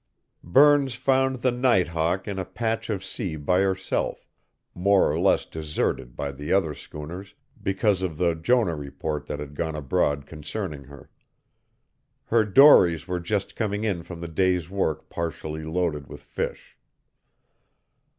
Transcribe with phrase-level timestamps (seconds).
[0.43, 4.27] Burns found the Night Hawk in a patch of sea by herself,
[4.73, 9.53] more or less deserted by the other schooners because of the Jonah report that had
[9.53, 11.11] gone abroad concerning her.
[12.25, 16.79] Her dories were just coming in from the day's work partially loaded with fish.